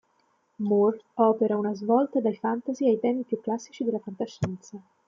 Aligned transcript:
Moore 0.67 1.03
opera 1.15 1.55
una 1.59 1.75
svolta 1.75 2.19
dal 2.21 2.35
fantasy 2.35 2.87
ai 2.87 2.99
temi 2.99 3.21
più 3.21 3.39
classici 3.39 3.83
della 3.83 3.99
fantascienza. 3.99 4.81